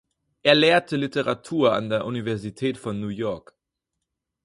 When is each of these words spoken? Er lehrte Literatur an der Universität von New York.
Er 0.41 0.55
lehrte 0.55 0.95
Literatur 0.97 1.73
an 1.73 1.87
der 1.91 2.05
Universität 2.05 2.79
von 2.79 2.99
New 2.99 3.09
York. 3.09 3.55